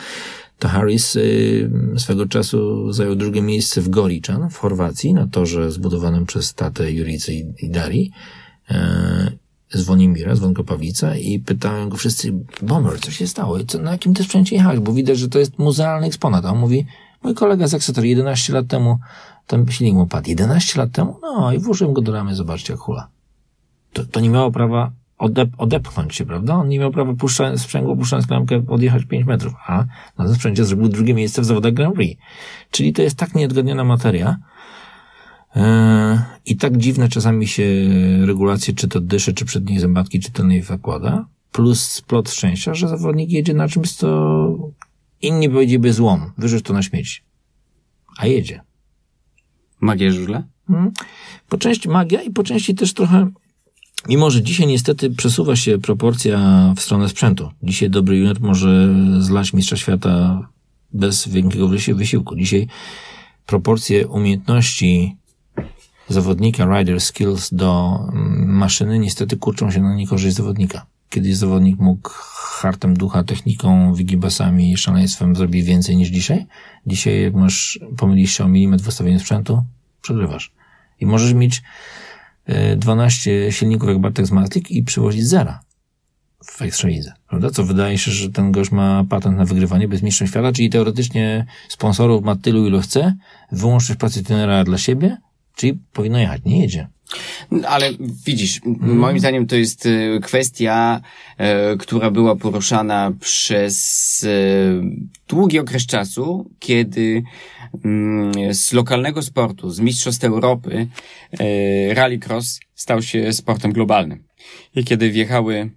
To 0.59 0.67
Harris 0.67 1.15
y, 1.15 1.69
swego 1.97 2.25
czasu 2.25 2.91
zajął 2.91 3.15
drugie 3.15 3.41
miejsce 3.41 3.81
w 3.81 3.89
Goriczan 3.89 4.49
w 4.49 4.57
Chorwacji, 4.57 5.13
na 5.13 5.27
torze 5.27 5.71
zbudowanym 5.71 6.25
przez 6.25 6.53
tatę 6.53 6.91
Juricy 6.91 7.33
i, 7.33 7.69
Dari. 7.69 8.11
Y, 8.71 8.75
z 9.69 9.83
Wonimira, 9.83 10.35
z 10.35 10.39
Wąkopawica 10.39 11.15
i 11.15 11.39
pytałem 11.39 11.89
go 11.89 11.97
wszyscy, 11.97 12.33
Bomber, 12.61 12.99
co 12.99 13.11
się 13.11 13.27
stało? 13.27 13.63
Co, 13.67 13.79
na 13.79 13.91
jakim 13.91 14.13
ty 14.13 14.23
sprzęcie 14.23 14.55
jechałeś? 14.55 14.79
Bo 14.79 14.93
widać, 14.93 15.17
że 15.17 15.29
to 15.29 15.39
jest 15.39 15.59
muzealny 15.59 16.07
eksponat. 16.07 16.45
A 16.45 16.51
on 16.51 16.59
mówi, 16.59 16.85
mój 17.23 17.33
kolega 17.33 17.67
z 17.67 17.73
Exeter 17.73 18.05
11 18.05 18.53
lat 18.53 18.67
temu, 18.67 18.99
ten 19.47 19.71
silnik 19.71 19.95
mu 19.95 20.07
padł. 20.07 20.29
11 20.29 20.79
lat 20.79 20.91
temu? 20.91 21.19
No 21.21 21.53
i 21.53 21.59
włożyłem 21.59 21.93
go 21.93 22.01
do 22.01 22.11
ramy, 22.11 22.35
zobaczcie 22.35 22.73
jak 22.73 22.79
hula. 22.79 23.07
To, 23.93 24.05
to 24.05 24.19
nie 24.19 24.29
miało 24.29 24.51
prawa 24.51 24.91
odep 25.17 25.49
odepchnąć 25.57 26.15
się, 26.15 26.25
prawda? 26.25 26.55
On 26.55 26.69
nie 26.69 26.79
miał 26.79 26.91
prawa 26.91 27.13
puszczając 27.13 27.61
sprzęgło, 27.61 27.95
puszczając 27.95 28.27
klamkę, 28.27 28.63
odjechać 28.67 29.05
5 29.05 29.25
metrów, 29.25 29.53
a 29.67 29.85
na 30.17 30.25
tym 30.25 30.35
sprzęcie 30.35 30.65
zrobił 30.65 30.89
drugie 30.89 31.13
miejsce 31.13 31.41
w 31.41 31.45
zawodach 31.45 31.73
Grand 31.73 31.95
Prix. 31.95 32.21
Czyli 32.71 32.93
to 32.93 33.01
jest 33.01 33.17
tak 33.17 33.35
nieodgadniona 33.35 33.83
materia, 33.83 34.37
I 36.45 36.57
tak 36.57 36.77
dziwne 36.77 37.09
czasami 37.09 37.47
się 37.47 37.63
regulacje, 38.25 38.73
czy 38.73 38.87
to 38.87 38.99
dysze, 38.99 39.33
czy 39.33 39.45
przedniej 39.45 39.79
zębatki, 39.79 40.19
czy 40.19 40.31
tylnej 40.31 40.61
zakłada. 40.61 41.27
Plus 41.51 41.81
splot 41.81 42.31
szczęścia, 42.31 42.73
że 42.73 42.87
zawodnik 42.87 43.31
jedzie 43.31 43.53
na 43.53 43.67
czymś, 43.67 43.91
co 43.93 44.73
inni 45.21 45.49
powiedzieliby 45.49 45.93
złom. 45.93 46.31
Wyrzuć 46.37 46.65
to 46.65 46.73
na 46.73 46.83
śmieci. 46.83 47.21
A 48.17 48.27
jedzie. 48.27 48.61
Magia 49.81 50.11
żużla? 50.11 50.43
Hmm. 50.67 50.91
Po 51.49 51.57
części 51.57 51.89
magia 51.89 52.21
i 52.21 52.29
po 52.29 52.43
części 52.43 52.75
też 52.75 52.93
trochę 52.93 53.31
Mimo, 54.09 54.31
że 54.31 54.41
dzisiaj 54.41 54.67
niestety 54.67 55.09
przesuwa 55.09 55.55
się 55.55 55.77
proporcja 55.77 56.39
w 56.77 56.81
stronę 56.81 57.09
sprzętu. 57.09 57.51
Dzisiaj 57.63 57.89
dobry 57.89 58.17
junior 58.17 58.41
może 58.41 58.95
zlać 59.19 59.53
mistrza 59.53 59.77
świata 59.77 60.47
bez 60.93 61.27
większego 61.27 61.69
wysiłku. 61.93 62.35
Dzisiaj 62.35 62.67
proporcje 63.45 64.07
umiejętności 64.07 65.15
zawodnika, 66.09 66.79
rider 66.79 67.01
skills 67.01 67.53
do 67.53 67.99
mm, 68.13 68.49
maszyny 68.49 68.99
niestety 68.99 69.37
kurczą 69.37 69.71
się 69.71 69.81
na 69.81 69.95
niekorzyść 69.95 70.35
zawodnika. 70.35 70.85
Kiedyś 71.09 71.35
zawodnik 71.35 71.79
mógł 71.79 72.09
hartem 72.33 72.93
ducha, 72.93 73.23
techniką, 73.23 73.93
wygibasami, 73.93 74.77
szaleństwem 74.77 75.35
zrobić 75.35 75.65
więcej 75.65 75.97
niż 75.97 76.09
dzisiaj. 76.09 76.45
Dzisiaj 76.87 77.21
jak 77.21 77.33
masz, 77.33 77.79
pomylisz 77.97 78.37
się 78.37 78.43
o 78.43 78.47
milimetr 78.47 78.83
w 78.83 78.87
ustawieniu 78.87 79.19
sprzętu, 79.19 79.63
przegrywasz. 80.01 80.51
I 80.99 81.05
możesz 81.05 81.33
mieć 81.33 81.61
12 82.77 83.47
e, 83.47 83.51
silników 83.51 83.89
jak 83.89 83.99
Bartek 83.99 84.27
z 84.27 84.31
Matic 84.31 84.69
i 84.69 84.83
przywozić 84.83 85.27
zera 85.27 85.59
w 86.43 86.61
Ekstralidze, 86.61 87.13
prawda? 87.29 87.49
Co 87.49 87.63
wydaje 87.63 87.97
się, 87.97 88.11
że 88.11 88.29
ten 88.29 88.51
gość 88.51 88.71
ma 88.71 89.03
patent 89.09 89.37
na 89.37 89.45
wygrywanie 89.45 89.87
bez 89.87 90.01
mistrzem 90.01 90.27
świata, 90.27 90.51
czyli 90.51 90.69
teoretycznie 90.69 91.45
sponsorów 91.69 92.23
ma 92.23 92.35
tylu, 92.35 92.67
ilu 92.67 92.81
chce, 92.81 93.15
wyłączyć 93.51 93.95
pracę 93.95 94.23
trenera 94.23 94.63
dla 94.63 94.77
siebie, 94.77 95.17
czyli 95.57 95.79
powinno 95.93 96.19
jechać, 96.19 96.41
nie 96.45 96.61
jedzie. 96.61 96.87
Ale 97.67 97.89
widzisz, 98.25 98.61
mm. 98.65 98.97
moim 98.97 99.19
zdaniem 99.19 99.47
to 99.47 99.55
jest 99.55 99.85
e, 99.85 100.19
kwestia, 100.19 101.01
e, 101.37 101.77
która 101.77 102.11
była 102.11 102.35
poruszana 102.35 103.11
przez 103.19 104.25
e, 104.29 104.29
długi 105.27 105.59
okres 105.59 105.85
czasu, 105.85 106.51
kiedy 106.59 107.23
mm, 107.85 108.53
z 108.53 108.73
lokalnego 108.73 109.21
sportu, 109.21 109.69
z 109.69 109.79
Mistrzostw 109.79 110.23
Europy, 110.23 110.87
rallycross 111.89 112.59
stał 112.75 113.01
się 113.01 113.33
sportem 113.33 113.73
globalnym. 113.73 114.23
I 114.75 114.83
kiedy 114.83 115.11
wjechały 115.11 115.69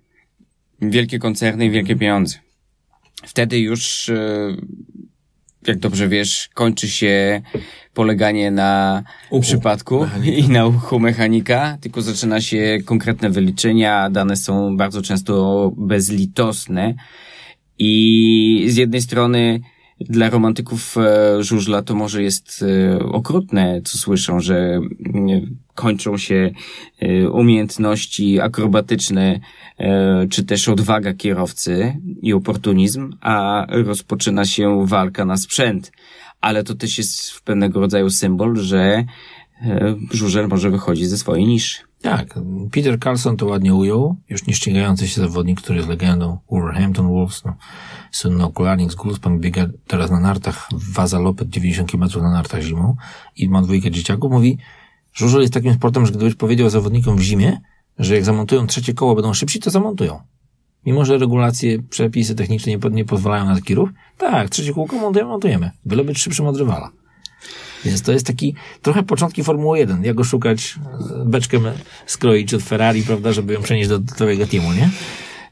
wielkie 0.83 1.19
koncerny 1.19 1.67
i 1.67 1.71
wielkie 1.71 1.97
pieniądze. 1.97 2.39
Wtedy 3.27 3.59
już 3.59 4.11
jak 5.67 5.79
dobrze 5.79 6.09
wiesz, 6.09 6.49
kończy 6.55 6.89
się 6.89 7.43
poleganie 7.95 8.51
na 8.51 9.03
uchu 9.31 9.43
przypadku 9.43 10.01
mechanika. 10.01 10.37
i 10.39 10.49
na 10.49 10.67
uchu 10.67 11.01
mechanika, 11.01 11.79
tylko 11.81 12.03
zaczyna 12.03 12.41
się 12.41 12.79
konkretne 12.85 13.31
wyliczenia, 13.31 14.11
dane 14.11 14.37
są 14.37 14.77
bardzo 14.77 15.03
często 15.03 15.73
bezlitosne 15.77 16.95
i 17.79 18.65
z 18.69 18.77
jednej 18.77 19.03
strony 19.03 19.61
dla 20.01 20.31
romantyków 20.31 20.97
e, 20.97 21.43
żużla 21.43 21.83
to 21.83 21.95
może 21.95 22.23
jest 22.23 22.65
e, 22.69 22.99
okrutne, 22.99 23.81
co 23.85 23.99
słyszą, 23.99 24.41
że 24.41 24.81
kończą 25.75 26.17
się 26.17 26.51
e, 27.01 27.31
umiejętności 27.31 28.41
akrobatyczne, 28.41 29.41
czy 30.31 30.45
też 30.45 30.69
odwaga 30.69 31.15
kierowcy 31.15 31.97
i 32.23 32.33
oportunizm, 32.33 33.13
a 33.21 33.67
rozpoczyna 33.69 34.45
się 34.45 34.87
walka 34.87 35.25
na 35.25 35.37
sprzęt. 35.37 35.93
Ale 36.41 36.65
to 36.65 36.75
też 36.75 36.99
jest 36.99 37.41
pewnego 37.41 37.81
rodzaju 37.81 38.11
symbol, 38.11 38.57
że 38.57 39.05
żużel 40.11 40.49
może 40.49 40.71
wychodzić 40.71 41.09
ze 41.09 41.19
swojej 41.19 41.47
niszy. 41.47 41.90
Tak, 42.03 42.35
Peter 42.73 42.99
Carlson 43.01 43.37
to 43.37 43.47
ładnie 43.47 43.75
ujął, 43.75 44.17
już 44.29 44.47
nie 44.47 44.55
ścigający 44.55 45.09
się 45.09 45.21
zawodnik, 45.21 45.61
który 45.61 45.77
jest 45.77 45.89
legendą 45.89 46.39
Wolverhampton 46.51 47.09
Wolves, 47.09 47.45
no, 47.45 47.57
słynny 48.11 48.45
okularnik 48.45 48.93
z 48.93 48.95
Gulspan 48.95 49.41
biega 49.41 49.67
teraz 49.87 50.11
na 50.11 50.21
nartach, 50.21 50.69
waza 50.93 51.19
Lopet 51.19 51.49
90 51.49 51.91
km 51.91 52.23
na 52.23 52.31
nartach 52.31 52.63
zimą 52.63 52.97
i 53.37 53.49
ma 53.49 53.63
dwójkę 53.63 53.91
dzieciaków, 53.91 54.33
mówi, 54.33 54.59
żużel 55.13 55.41
jest 55.41 55.53
takim 55.55 55.75
sportem, 55.75 56.07
że 56.07 56.13
gdybyś 56.13 56.35
powiedział 56.35 56.71
zawodnikom 56.71 57.17
w 57.17 57.21
zimie, 57.21 57.61
że 57.99 58.15
jak 58.15 58.25
zamontują 58.25 58.67
trzecie 58.67 58.95
koło 58.95 59.15
będą 59.15 59.35
szybsi, 59.35 59.61
to 59.61 59.71
zamontują. 59.71 60.21
Mimo, 60.87 61.05
że 61.05 61.19
regulacje, 61.19 61.83
przepisy 61.83 62.35
techniczne 62.35 62.73
nie, 62.73 62.91
nie 62.91 63.05
pozwalają 63.05 63.45
na 63.45 63.55
taki 63.55 63.75
ruch, 63.75 63.91
tak, 64.19 64.49
trzecie 64.49 64.73
kółko 64.73 64.97
montujemy, 64.97 65.31
montujemy. 65.31 65.71
Byle 65.85 66.05
być 66.05 66.19
szybszym 66.19 66.47
od 66.47 66.57
rywala. 66.57 67.00
Więc 67.85 68.03
to 68.03 68.13
jest 68.13 68.27
taki 68.27 68.55
trochę 68.83 69.03
początki 69.03 69.45
Formuły 69.45 69.79
1. 69.79 70.05
Jak 70.05 70.17
go 70.17 70.25
szukać, 70.25 70.75
beczkę 71.25 71.59
skroić 72.07 72.55
od 72.55 72.63
Ferrari, 72.63 73.03
prawda, 73.03 73.33
żeby 73.33 73.53
ją 73.53 73.63
przenieść 73.63 73.89
do, 73.89 73.99
do 73.99 74.15
twojego 74.15 74.47
teamu, 74.47 74.73
nie? 74.73 74.91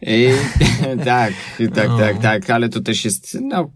I, 0.02 0.28
tak, 1.04 1.34
tak, 1.74 1.88
no. 1.88 1.98
tak, 1.98 2.18
tak, 2.18 2.50
ale 2.50 2.68
to 2.68 2.80
też 2.80 3.04
jest, 3.04 3.38
no, 3.42 3.70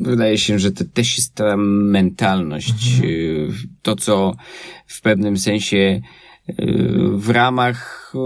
wydaje 0.00 0.38
się, 0.38 0.58
że 0.58 0.72
to 0.72 0.84
też 0.94 1.16
jest 1.16 1.34
ta 1.34 1.56
mentalność. 1.56 2.94
Mhm. 2.94 3.10
Y, 3.10 3.48
to, 3.82 3.96
co 3.96 4.34
w 4.86 5.00
pewnym 5.00 5.38
sensie 5.38 6.00
y, 6.48 6.54
w 7.12 7.30
ramach 7.30 8.12
y, 8.14 8.18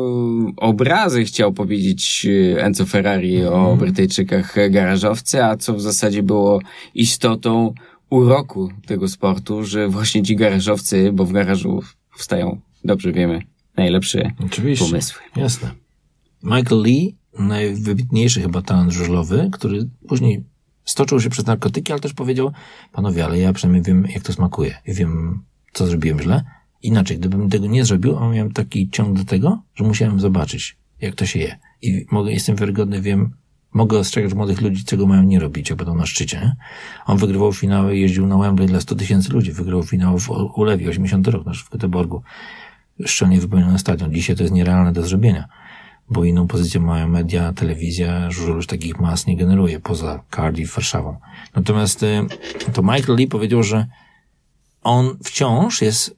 obrazy 0.56 1.24
chciał 1.24 1.52
powiedzieć 1.52 2.26
Enzo 2.58 2.86
Ferrari 2.86 3.36
mhm. 3.36 3.54
o 3.54 3.76
Brytyjczykach 3.76 4.70
garażowcy, 4.70 5.44
a 5.44 5.56
co 5.56 5.74
w 5.74 5.80
zasadzie 5.80 6.22
było 6.22 6.60
istotą 6.94 7.74
uroku 8.12 8.70
tego 8.86 9.08
sportu, 9.08 9.64
że 9.64 9.88
właśnie 9.88 10.22
ci 10.22 10.36
garażowcy, 10.36 11.12
bo 11.12 11.24
w 11.24 11.32
garażu 11.32 11.82
wstają, 12.16 12.60
dobrze 12.84 13.12
wiemy, 13.12 13.42
najlepsze 13.76 14.30
Oczywiście. 14.44 14.84
pomysły. 14.84 15.20
Jasne. 15.36 15.70
Michael 16.42 16.82
Lee, 16.82 17.16
najwybitniejszy 17.38 18.40
chyba 18.40 18.62
talent 18.62 18.92
żużlowy, 18.92 19.48
który 19.52 19.88
później 20.08 20.44
stoczył 20.84 21.20
się 21.20 21.30
przez 21.30 21.46
narkotyki, 21.46 21.92
ale 21.92 22.00
też 22.00 22.12
powiedział, 22.12 22.52
panowie, 22.92 23.24
ale 23.24 23.38
ja 23.38 23.52
przynajmniej 23.52 23.82
wiem, 23.82 24.06
jak 24.14 24.22
to 24.22 24.32
smakuje 24.32 24.74
i 24.86 24.94
wiem, 24.94 25.42
co 25.72 25.86
zrobiłem 25.86 26.20
źle. 26.20 26.44
Inaczej, 26.82 27.18
gdybym 27.18 27.50
tego 27.50 27.66
nie 27.66 27.84
zrobił, 27.84 28.18
a 28.18 28.28
miałem 28.28 28.52
taki 28.52 28.90
ciąg 28.90 29.18
do 29.18 29.24
tego, 29.24 29.62
że 29.74 29.84
musiałem 29.84 30.20
zobaczyć, 30.20 30.76
jak 31.00 31.14
to 31.14 31.26
się 31.26 31.38
je. 31.38 31.58
I 31.82 32.06
mogę, 32.10 32.32
jestem 32.32 32.56
wiarygodny, 32.56 33.00
wiem, 33.00 33.30
Mogę 33.74 33.98
ostrzegać 33.98 34.34
młodych 34.34 34.60
ludzi, 34.60 34.84
czego 34.84 35.06
mają 35.06 35.22
nie 35.22 35.40
robić, 35.40 35.70
jak 35.70 35.76
będą 35.76 35.94
na 35.94 36.06
szczycie. 36.06 36.56
On 37.06 37.18
wygrywał 37.18 37.52
finały, 37.52 37.96
jeździł 37.96 38.26
na 38.26 38.38
Wembley 38.38 38.68
dla 38.68 38.80
100 38.80 38.94
tysięcy 38.94 39.32
ludzi. 39.32 39.52
Wygrywał 39.52 39.82
finał 39.82 40.18
w 40.18 40.30
Ulewie, 40.30 40.88
80 40.88 41.28
rok, 41.28 41.46
nasz 41.46 41.64
w 41.64 41.70
Göteborgu. 41.70 42.20
Szczelnie 43.06 43.40
wypełniony 43.40 43.78
stadion. 43.78 44.14
Dzisiaj 44.14 44.36
to 44.36 44.42
jest 44.42 44.54
nierealne 44.54 44.92
do 44.92 45.02
zrobienia, 45.02 45.48
bo 46.10 46.24
inną 46.24 46.46
pozycję 46.46 46.80
mają 46.80 47.08
media, 47.08 47.52
telewizja, 47.52 48.30
żużel 48.30 48.54
już 48.54 48.66
takich 48.66 49.00
mas 49.00 49.26
nie 49.26 49.36
generuje, 49.36 49.80
poza 49.80 50.22
Cardiff, 50.36 50.74
Warszawą. 50.74 51.16
Natomiast 51.54 52.02
y, 52.02 52.26
to 52.72 52.82
Michael 52.82 53.16
Lee 53.16 53.26
powiedział, 53.26 53.62
że 53.62 53.86
on 54.82 55.16
wciąż 55.24 55.82
jest 55.82 56.16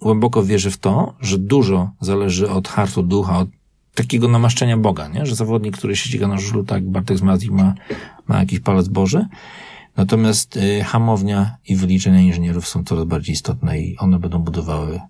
głęboko 0.00 0.42
wierzy 0.42 0.70
w 0.70 0.76
to, 0.76 1.14
że 1.20 1.38
dużo 1.38 1.90
zależy 2.00 2.50
od 2.50 2.68
hartu 2.68 3.02
ducha, 3.02 3.38
od 3.38 3.48
takiego 3.94 4.28
namaszczenia 4.28 4.76
Boga, 4.76 5.08
nie? 5.08 5.26
że 5.26 5.34
zawodnik, 5.34 5.76
który 5.76 5.96
się 5.96 6.08
ściga 6.08 6.28
na 6.28 6.38
żużlu, 6.38 6.64
tak 6.64 6.84
Bartek 6.90 7.18
z 7.18 7.22
Mazik 7.22 7.50
ma, 7.50 7.74
ma 8.28 8.38
jakiś 8.38 8.60
palec 8.60 8.88
Boży, 8.88 9.26
natomiast 9.96 10.56
y, 10.56 10.84
hamownia 10.84 11.56
i 11.68 11.76
wyliczenia 11.76 12.20
inżynierów 12.20 12.68
są 12.68 12.84
coraz 12.84 13.04
bardziej 13.04 13.32
istotne 13.32 13.80
i 13.80 13.96
one 13.98 14.18
będą 14.18 14.38
budowały 14.38 15.00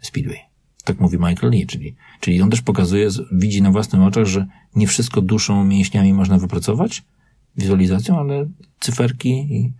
Speedway. 0.00 0.38
Tak 0.84 1.00
mówi 1.00 1.18
Michael 1.18 1.52
Lee, 1.52 1.66
czyli, 1.66 1.94
czyli 2.20 2.42
on 2.42 2.50
też 2.50 2.62
pokazuje, 2.62 3.08
widzi 3.32 3.62
na 3.62 3.70
własnych 3.70 4.02
oczach, 4.02 4.24
że 4.24 4.46
nie 4.74 4.86
wszystko 4.86 5.20
duszą, 5.20 5.64
mięśniami 5.64 6.12
można 6.12 6.38
wypracować, 6.38 7.02
wizualizacją, 7.56 8.18
ale 8.18 8.48
cyferki 8.80 9.30
i 9.30 9.72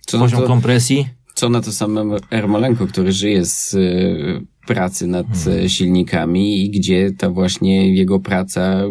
co 0.00 0.18
poziom 0.18 0.40
to, 0.40 0.46
kompresji. 0.46 1.08
Co 1.34 1.48
na 1.48 1.60
to 1.60 1.72
samym 1.72 2.12
Ermolenko, 2.30 2.86
który 2.86 3.12
żyje 3.12 3.44
z 3.44 3.74
y, 3.74 4.46
pracy 4.66 5.06
nad 5.06 5.26
hmm. 5.26 5.68
silnikami 5.68 6.64
i 6.64 6.70
gdzie 6.70 7.10
ta 7.10 7.30
właśnie 7.30 7.94
jego 7.94 8.20
praca 8.20 8.82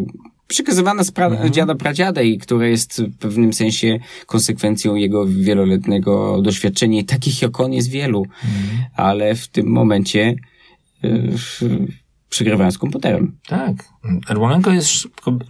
przekazywana 0.48 1.04
z 1.04 1.12
pra- 1.12 1.32
mhm. 1.32 1.54
dziada 1.54 1.76
pradziada 1.76 2.22
i 2.22 2.38
która 2.38 2.68
jest 2.68 3.02
w 3.02 3.18
pewnym 3.18 3.54
sensie 3.54 4.00
konsekwencją 4.26 4.96
jego 4.96 5.26
wieloletniego 5.26 6.42
doświadczenia 6.42 7.00
i 7.00 7.06
takich 7.06 7.42
jak 7.42 7.60
on 7.60 7.74
jest 7.74 7.90
wielu, 7.90 8.24
mhm. 8.24 8.86
ale 8.96 9.36
w 9.36 9.48
tym 9.48 9.68
momencie 9.68 10.36
y, 11.04 11.38
z 12.72 12.78
komputerem. 12.78 13.38
Tak. 13.48 13.90
Ermolenko 14.30 14.72
jest 14.72 14.90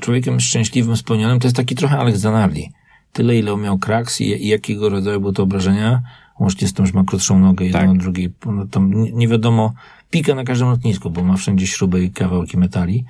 człowiekiem 0.02 0.40
szczęśliwym, 0.40 0.98
spełnionym. 0.98 1.40
To 1.40 1.48
jest 1.48 1.58
taki 1.58 1.76
trochę 1.76 1.98
Alex 1.98 2.20
Zanardi. 2.20 2.72
Tyle, 3.14 3.38
ile 3.38 3.58
miał 3.58 3.78
kraks 3.78 4.22
i, 4.22 4.24
i 4.24 4.48
jakiego 4.48 4.90
rodzaju 4.90 5.20
były 5.20 5.34
to 5.34 5.44
obrażenia, 5.44 6.02
łącznie 6.40 6.68
z 6.68 6.74
tym, 6.74 6.86
że 6.86 6.94
ma 6.94 7.04
krótszą 7.04 7.40
nogę 7.40 7.66
jedną 7.66 7.80
tak. 7.80 7.98
drugiej. 7.98 8.32
No, 8.46 8.66
tam 8.66 8.92
nie 9.14 9.28
wiadomo, 9.28 9.74
pika 10.10 10.36
na 10.36 10.44
każdym 10.44 10.68
lotnisku, 10.68 11.10
bo 11.10 11.24
ma 11.24 11.38
wszędzie 11.38 11.68
śruby 11.68 12.04
i 12.04 12.12
kawałki 12.12 12.58
metali, 12.58 13.06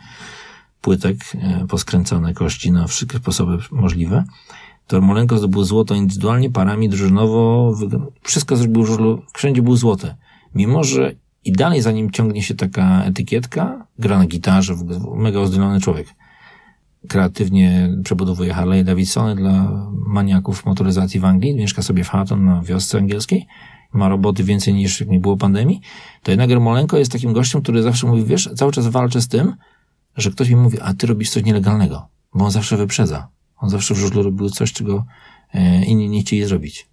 płytek, 0.81 1.17
e, 1.33 1.65
poskręcane 1.67 2.33
kości 2.33 2.71
na 2.71 2.87
wszystkie 2.87 3.17
sposoby 3.17 3.57
możliwe. 3.71 4.23
To 4.87 4.97
Ermolenko 4.97 5.37
zdobył 5.37 5.63
złoto 5.63 5.95
indywidualnie, 5.95 6.49
parami, 6.49 6.89
drużynowo, 6.89 7.73
wszystko 8.23 8.55
zrobił 8.55 8.85
wszędzie 9.33 9.61
był 9.61 9.75
złoty. 9.75 10.15
Mimo, 10.55 10.83
że 10.83 11.15
i 11.45 11.51
dalej 11.51 11.81
za 11.81 11.91
nim 11.91 12.11
ciągnie 12.11 12.43
się 12.43 12.55
taka 12.55 13.03
etykietka, 13.03 13.85
gra 13.99 14.17
na 14.17 14.25
gitarze, 14.25 14.75
mega 15.15 15.39
uzdolniony 15.39 15.81
człowiek. 15.81 16.07
Kreatywnie 17.07 17.89
przebudowuje 18.03 18.53
Harley 18.53 18.83
Davidsony 18.83 19.35
dla 19.35 19.71
maniaków 20.07 20.65
motoryzacji 20.65 21.19
w 21.19 21.25
Anglii, 21.25 21.55
mieszka 21.55 21.81
sobie 21.81 22.03
w 22.03 22.09
Hatton 22.09 22.45
na 22.45 22.61
wiosce 22.61 22.97
angielskiej 22.97 23.47
ma 23.93 24.09
roboty 24.09 24.43
więcej 24.43 24.73
niż 24.73 24.99
jak 24.99 25.09
nie 25.09 25.19
było 25.19 25.37
pandemii, 25.37 25.81
to 26.23 26.31
jednak 26.31 26.51
Ermolenko 26.51 26.97
jest 26.97 27.11
takim 27.11 27.33
gościem, 27.33 27.61
który 27.61 27.81
zawsze 27.83 28.07
mówi, 28.07 28.23
wiesz, 28.25 28.49
cały 28.55 28.71
czas 28.71 28.87
walczę 28.87 29.21
z 29.21 29.27
tym, 29.27 29.55
że 30.17 30.31
ktoś 30.31 30.49
mi 30.49 30.55
mówi, 30.55 30.77
a 30.81 30.93
ty 30.93 31.07
robisz 31.07 31.29
coś 31.29 31.43
nielegalnego, 31.43 32.07
bo 32.33 32.45
on 32.45 32.51
zawsze 32.51 32.77
wyprzedza. 32.77 33.27
On 33.57 33.69
zawsze 33.69 33.93
w 33.93 33.97
żużlu 33.97 34.23
robił 34.23 34.49
coś, 34.49 34.73
czego 34.73 35.05
e, 35.53 35.85
inni 35.85 36.09
nie 36.09 36.21
chcieli 36.21 36.45
zrobić. 36.45 36.89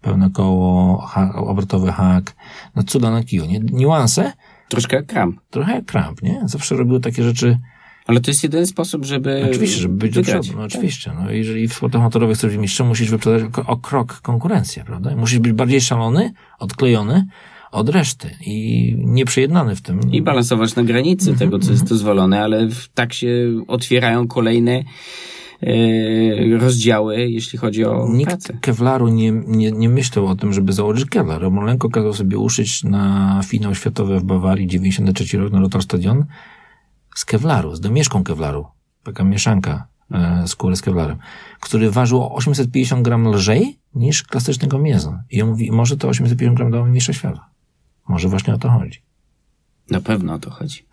Pełne 0.00 0.30
koło, 0.30 1.00
ha, 1.00 1.32
obrotowy 1.34 1.92
hak, 1.92 2.36
no 2.76 2.82
cuda 2.82 3.10
na 3.10 3.24
kiju, 3.24 3.44
nie? 3.44 3.60
Niuanse, 3.60 4.32
Troszkę 4.68 5.02
kram. 5.02 5.38
trochę 5.50 5.74
jak 5.74 5.84
Trump, 5.84 6.22
nie? 6.22 6.42
Zawsze 6.44 6.76
robił 6.76 7.00
takie 7.00 7.22
rzeczy, 7.22 7.58
Ale 8.06 8.20
to 8.20 8.30
jest 8.30 8.42
jedyny 8.42 8.66
sposób, 8.66 9.04
żeby 9.04 9.46
oczywiście, 9.50 9.80
żeby 9.80 9.94
być 9.94 10.14
do 10.14 10.20
wygrać. 10.20 10.42
przodu, 10.42 10.58
no 10.58 10.64
oczywiście. 10.64 11.12
No, 11.22 11.30
jeżeli 11.30 11.68
w 11.68 11.74
sportach 11.74 12.02
motorowych 12.02 12.38
chcesz 12.38 12.50
być 12.50 12.60
mistrzem, 12.60 12.86
musisz 12.86 13.10
wyprzedzać 13.10 13.42
o, 13.58 13.66
o 13.66 13.76
krok 13.76 14.20
konkurencję, 14.20 14.84
prawda? 14.84 15.16
Musisz 15.16 15.38
być 15.38 15.52
bardziej 15.52 15.80
szalony, 15.80 16.32
odklejony 16.58 17.26
od 17.72 17.88
reszty 17.88 18.30
i 18.46 18.94
nieprzejednany 18.98 19.76
w 19.76 19.82
tym. 19.82 20.00
I 20.12 20.22
balansować 20.22 20.76
na 20.76 20.82
granicy 20.84 21.30
Mhm, 21.30 21.50
tego, 21.50 21.64
co 21.64 21.70
jest 21.72 21.88
dozwolone, 21.88 22.42
ale 22.42 22.68
tak 22.94 23.12
się 23.12 23.28
otwierają 23.68 24.28
kolejne 24.28 24.84
e, 25.62 26.58
rozdziały, 26.58 27.30
jeśli 27.30 27.58
chodzi 27.58 27.84
o 27.84 28.08
Nikt 28.10 28.30
pracę. 28.30 28.58
Kevlaru 28.60 29.08
nie, 29.08 29.30
nie, 29.46 29.72
nie 29.72 29.88
myślał 29.88 30.26
o 30.26 30.36
tym, 30.36 30.52
żeby 30.52 30.72
założyć 30.72 31.04
Kevlar. 31.04 31.40
Romolenko 31.40 31.90
kazał 31.90 32.12
sobie 32.14 32.38
uszyć 32.38 32.84
na 32.84 33.40
finał 33.44 33.74
światowy 33.74 34.20
w 34.20 34.24
Bawarii 34.24 34.66
93 34.66 35.38
rok 35.38 35.52
na 35.52 35.60
Lotar 35.60 35.82
Stadion 35.82 36.24
z 37.14 37.24
Kevlaru, 37.24 37.74
z 37.74 37.80
domieszką 37.80 38.24
Kevlaru. 38.24 38.66
Taka 39.02 39.24
mieszanka 39.24 39.86
e, 40.10 40.44
skóry 40.46 40.76
z 40.76 40.82
Kevlarem, 40.82 41.18
który 41.60 41.90
ważył 41.90 42.22
o 42.22 42.34
850 42.34 43.02
gram 43.02 43.28
lżej 43.28 43.78
niż 43.94 44.22
klasyczny 44.22 44.68
kombinezon. 44.68 45.22
I 45.30 45.42
on 45.42 45.48
mówi, 45.48 45.72
może 45.72 45.96
to 45.96 46.08
850 46.08 46.56
gram 46.56 46.70
dało 46.70 46.86
mi 46.86 46.92
mistrza 46.92 47.12
świata. 47.12 47.48
Może 48.08 48.28
właśnie 48.28 48.54
o 48.54 48.58
to 48.58 48.70
chodzi. 48.70 49.02
Na 49.90 50.00
pewno 50.00 50.34
o 50.34 50.38
to 50.38 50.50
chodzi. 50.50 50.86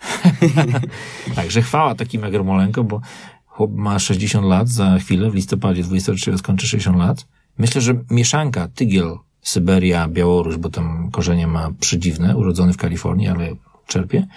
Także 1.35 1.61
chwała 1.61 1.95
takim 1.95 2.21
jak 2.21 2.33
Romolenko, 2.33 2.83
bo 2.83 3.01
chłop 3.45 3.71
ma 3.75 3.99
60 3.99 4.45
lat, 4.45 4.69
za 4.69 4.99
chwilę 4.99 5.31
w 5.31 5.35
listopadzie 5.35 5.83
23 5.83 6.37
skończy 6.37 6.67
60 6.67 6.97
lat. 6.97 7.27
Myślę, 7.57 7.81
że 7.81 7.93
mieszanka 8.09 8.67
Tygiel, 8.67 9.17
Syberia, 9.41 10.07
Białoruś, 10.07 10.57
bo 10.57 10.69
tam 10.69 11.11
korzenie 11.11 11.47
ma 11.47 11.71
przedziwne, 11.79 12.37
urodzony 12.37 12.73
w 12.73 12.77
Kalifornii, 12.77 13.27
ale 13.27 13.55
czerpie, 13.87 14.27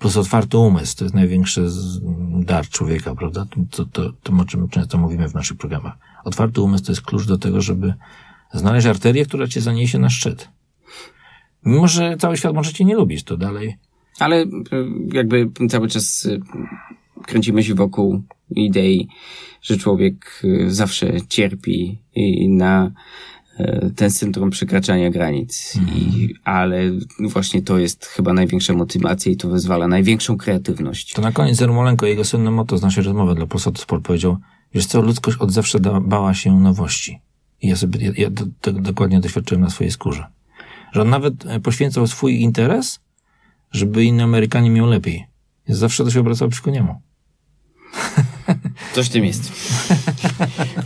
plus 0.00 0.16
otwarty 0.16 0.58
umysł, 0.58 0.96
to 0.96 1.04
jest 1.04 1.14
największy 1.14 1.66
dar 2.32 2.68
człowieka, 2.68 3.14
prawda? 3.14 3.46
To, 3.70 3.84
to, 3.84 4.12
to, 4.22 4.32
o 4.40 4.44
czym 4.44 4.68
często 4.68 4.98
mówimy 4.98 5.28
w 5.28 5.34
naszych 5.34 5.56
programach. 5.56 5.98
Otwarty 6.24 6.60
umysł 6.60 6.84
to 6.84 6.92
jest 6.92 7.02
klucz 7.02 7.26
do 7.26 7.38
tego, 7.38 7.60
żeby 7.60 7.94
znaleźć 8.54 8.86
arterię, 8.86 9.24
która 9.24 9.46
cię 9.46 9.60
zaniesie 9.60 9.98
na 9.98 10.10
szczyt. 10.10 10.48
Mimo, 11.64 11.88
że 11.88 12.16
cały 12.16 12.36
świat 12.36 12.54
może 12.54 12.72
cię 12.72 12.84
nie 12.84 12.94
lubić, 12.94 13.24
to 13.24 13.36
dalej 13.36 13.76
Ale 14.18 14.36
e, 14.36 14.46
jakby 15.12 15.50
cały 15.68 15.88
czas 15.88 16.26
e, 16.26 16.38
kręcimy 17.22 17.62
się 17.62 17.74
wokół 17.74 18.22
idei, 18.50 19.08
że 19.62 19.76
człowiek 19.76 20.42
e, 20.44 20.70
zawsze 20.70 21.12
cierpi 21.28 21.98
i 22.14 22.48
na 22.48 22.90
ten 23.96 24.10
syndrom 24.10 24.50
przekraczania 24.50 25.10
granic. 25.10 25.78
I, 25.96 26.34
ale 26.44 26.82
właśnie 27.20 27.62
to 27.62 27.78
jest 27.78 28.06
chyba 28.06 28.32
największa 28.32 28.72
motywacja 28.72 29.32
i 29.32 29.36
to 29.36 29.48
wyzwala 29.48 29.88
największą 29.88 30.36
kreatywność. 30.36 31.12
To 31.12 31.22
na 31.22 31.32
koniec 31.32 31.62
Ermolenko, 31.62 32.06
jego 32.06 32.24
słynne 32.24 32.50
motto 32.50 32.78
z 32.78 32.82
naszej 32.82 33.04
rozmowy 33.04 33.34
dla 33.34 33.46
Polsatu 33.46 33.82
Sport 33.82 34.04
powiedział, 34.04 34.36
wiesz 34.74 34.86
co, 34.86 35.02
ludzkość 35.02 35.38
od 35.38 35.52
zawsze 35.52 35.80
da, 35.80 36.00
bała 36.00 36.34
się 36.34 36.60
nowości. 36.60 37.20
I 37.62 37.68
ja 37.68 37.76
sobie, 37.76 38.06
ja, 38.06 38.12
ja 38.16 38.30
do, 38.30 38.72
dokładnie 38.72 39.20
doświadczyłem 39.20 39.62
na 39.62 39.70
swojej 39.70 39.90
skórze. 39.90 40.26
Że 40.92 41.02
on 41.02 41.10
nawet 41.10 41.46
e, 41.46 41.60
poświęcał 41.60 42.06
swój 42.06 42.40
interes, 42.40 43.00
żeby 43.72 44.04
inni 44.04 44.22
Amerykanie 44.22 44.70
miał 44.70 44.86
lepiej. 44.86 45.26
Ja 45.68 45.74
zawsze 45.74 46.04
to 46.04 46.10
się 46.10 46.20
obracało 46.20 46.50
przeciwko 46.50 46.70
niemu. 46.70 47.00
Coś 48.94 49.06
w 49.06 49.12
tym 49.12 49.24
jest. 49.24 49.52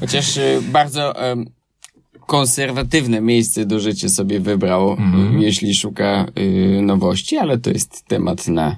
Chociaż 0.00 0.36
y, 0.36 0.62
bardzo 0.72 1.22
em, 1.22 1.46
konserwatywne 2.26 3.20
miejsce 3.20 3.66
do 3.66 3.80
życia 3.80 4.08
sobie 4.08 4.40
wybrał, 4.40 4.90
Mhm. 4.90 5.38
y, 5.38 5.42
jeśli 5.44 5.74
szuka 5.74 6.26
y, 6.78 6.82
nowości, 6.82 7.36
ale 7.36 7.58
to 7.58 7.70
jest 7.70 8.04
temat 8.08 8.48
na 8.48 8.76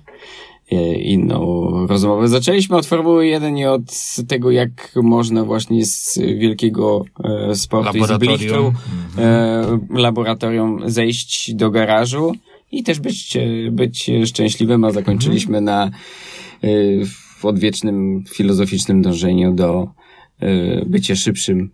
y, 0.73 0.77
inną 0.95 1.69
rozmowę. 1.87 2.29
Zaczęliśmy 2.29 2.77
od 2.77 2.87
Formuły 2.87 3.27
1 3.27 3.59
i 3.59 3.65
od 3.65 3.83
tego, 4.29 4.51
jak 4.51 4.93
można 5.03 5.45
właśnie 5.45 5.87
z 5.87 6.19
wielkiego 6.19 7.05
e, 7.51 7.55
sportu 7.55 7.99
i 7.99 8.01
z 8.05 8.11
Laboratorium. 8.11 8.39
blichtru 8.39 8.73
e, 9.19 9.79
laboratorium 9.91 10.91
zejść 10.91 11.55
do 11.55 11.71
garażu 11.71 12.33
i 12.73 12.83
też 12.83 13.01
być, 13.01 13.37
e, 13.37 13.71
być 13.71 14.11
szczęśliwym, 14.27 14.85
a 14.85 14.91
zakończyliśmy 14.91 15.61
na 15.61 15.85
e, 16.65 16.69
odwiecznym 17.43 18.25
filozoficznym 18.29 19.03
dążeniu 19.03 19.53
do 19.55 19.89
e, 20.41 20.85
bycia 20.87 21.17
szybszym 21.17 21.71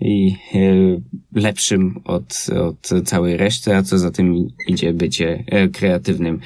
i 0.00 0.36
e, 0.54 1.40
lepszym 1.40 2.00
od, 2.04 2.46
od 2.60 3.04
całej 3.04 3.36
reszty, 3.36 3.76
a 3.76 3.82
co 3.82 3.98
za 3.98 4.10
tym 4.10 4.48
idzie 4.68 4.92
bycie 4.92 5.44
e, 5.46 5.68
kreatywnym. 5.68 6.40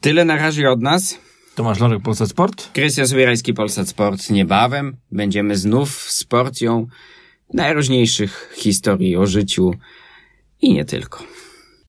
Tyle 0.00 0.24
na 0.24 0.36
razie 0.36 0.70
od 0.70 0.82
nas. 0.82 1.18
Tomasz 1.54 1.80
Lorek, 1.80 2.02
Polsat 2.02 2.28
Sport. 2.28 2.72
Krystian 2.72 3.08
Sobierajski, 3.08 3.54
Polsat 3.54 3.88
Sport. 3.88 4.30
Niebawem 4.30 4.96
będziemy 5.12 5.56
znów 5.56 5.90
z 5.90 6.24
porcją 6.24 6.86
najróżniejszych 7.54 8.54
historii 8.56 9.16
o 9.16 9.26
życiu 9.26 9.74
i 10.62 10.72
nie 10.72 10.84
tylko. 10.84 11.24